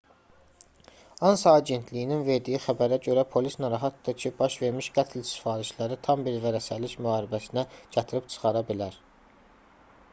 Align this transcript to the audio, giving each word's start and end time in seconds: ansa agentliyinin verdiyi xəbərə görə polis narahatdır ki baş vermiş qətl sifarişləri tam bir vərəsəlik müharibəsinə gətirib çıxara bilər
ansa 1.27 1.51
agentliyinin 1.57 2.23
verdiyi 2.29 2.61
xəbərə 2.63 2.97
görə 3.07 3.25
polis 3.35 3.57
narahatdır 3.65 4.17
ki 4.23 4.31
baş 4.39 4.55
vermiş 4.63 4.87
qətl 4.95 5.25
sifarişləri 5.31 5.97
tam 6.07 6.23
bir 6.29 6.39
vərəsəlik 6.47 6.95
müharibəsinə 7.07 7.67
gətirib 7.97 8.33
çıxara 8.33 8.65
bilər 8.71 8.97